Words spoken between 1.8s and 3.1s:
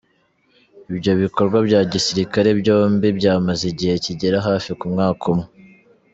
gisirikare byombi